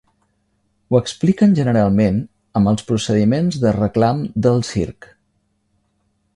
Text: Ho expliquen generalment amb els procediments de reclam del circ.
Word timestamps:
Ho 0.89 0.95
expliquen 0.99 1.53
generalment 1.59 2.17
amb 2.61 2.71
els 2.73 2.87
procediments 2.89 3.61
de 3.67 3.77
reclam 3.79 4.27
del 4.47 4.61
circ. 4.73 5.11